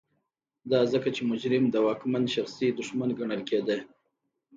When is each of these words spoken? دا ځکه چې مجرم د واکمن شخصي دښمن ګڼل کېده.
دا 0.71 0.79
ځکه 0.93 1.09
چې 1.15 1.21
مجرم 1.31 1.63
د 1.69 1.75
واکمن 1.85 2.23
شخصي 2.35 2.67
دښمن 2.77 3.09
ګڼل 3.19 3.41
کېده. 3.49 3.77